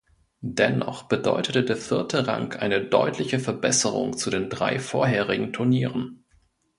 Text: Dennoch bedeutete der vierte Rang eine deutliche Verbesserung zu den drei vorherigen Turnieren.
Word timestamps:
Dennoch 0.41 1.03
bedeutete 1.03 1.63
der 1.63 1.77
vierte 1.77 2.25
Rang 2.25 2.53
eine 2.55 2.83
deutliche 2.83 3.37
Verbesserung 3.37 4.17
zu 4.17 4.31
den 4.31 4.49
drei 4.49 4.79
vorherigen 4.79 5.53
Turnieren. 5.53 6.25